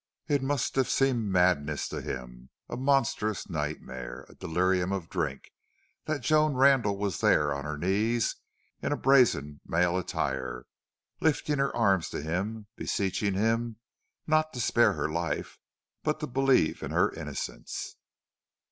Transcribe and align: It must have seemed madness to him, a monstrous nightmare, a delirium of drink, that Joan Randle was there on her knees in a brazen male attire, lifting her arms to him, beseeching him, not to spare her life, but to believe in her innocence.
It 0.27 0.41
must 0.41 0.75
have 0.77 0.89
seemed 0.89 1.25
madness 1.27 1.87
to 1.89 2.01
him, 2.01 2.49
a 2.67 2.75
monstrous 2.75 3.47
nightmare, 3.47 4.25
a 4.29 4.33
delirium 4.33 4.91
of 4.91 5.09
drink, 5.11 5.51
that 6.05 6.21
Joan 6.21 6.55
Randle 6.55 6.97
was 6.97 7.19
there 7.19 7.53
on 7.53 7.65
her 7.65 7.77
knees 7.77 8.37
in 8.81 8.91
a 8.91 8.97
brazen 8.97 9.61
male 9.63 9.95
attire, 9.95 10.65
lifting 11.19 11.59
her 11.59 11.75
arms 11.75 12.09
to 12.09 12.23
him, 12.23 12.65
beseeching 12.75 13.35
him, 13.35 13.75
not 14.25 14.51
to 14.53 14.59
spare 14.59 14.93
her 14.93 15.07
life, 15.07 15.59
but 16.01 16.19
to 16.21 16.25
believe 16.25 16.81
in 16.81 16.89
her 16.89 17.11
innocence. 17.11 17.95